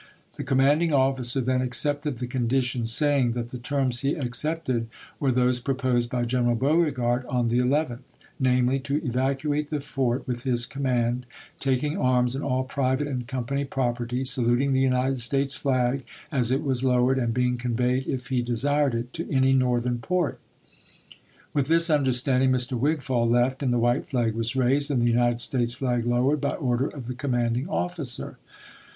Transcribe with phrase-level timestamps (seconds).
[0.35, 4.87] The commanding officer then accepted the conditions, saying that the terms he accepted
[5.19, 7.99] were those proposed by General Beauregard on the 11th,
[8.39, 11.27] namely: to evacuate the fort with his command,
[11.59, 16.63] taking arms and all private and company property, saluting the United States flag as it
[16.63, 20.39] was lowered, and being conveyed, if he desired it, to any Foster, Re Northern port.
[21.53, 22.73] With this understanding Mr.
[22.75, 23.69] Wigfall left, 13, 1861.
[23.69, 26.21] and the white flag was raised and the United States flag AV li Vol I.,
[26.21, 26.39] p.
[26.39, 28.39] 23.' lowered by order of the commanding officer.